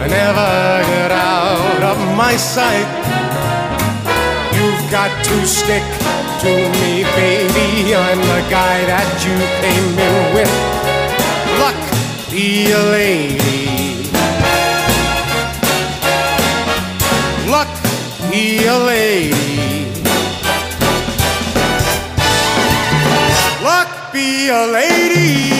I 0.00 0.06
never 0.08 0.50
get 0.88 1.12
out 1.12 1.82
of 1.92 2.16
my 2.16 2.36
sight. 2.36 3.19
You've 4.60 4.90
got 4.90 5.24
to 5.24 5.46
stick 5.46 5.82
to 6.42 6.52
me, 6.80 7.02
baby. 7.16 7.94
I'm 7.94 8.20
the 8.20 8.42
guy 8.50 8.84
that 8.84 9.08
you 9.24 9.36
came 9.62 9.98
in 10.08 10.34
with. 10.34 10.52
Luck 11.62 11.80
be 12.30 12.70
a 12.70 12.82
lady. 12.92 14.04
Luck 17.48 17.72
be 18.30 18.66
a 18.66 18.78
lady. 18.78 19.90
Luck 23.64 24.12
be 24.12 24.48
a 24.50 24.66
lady. 24.66 25.59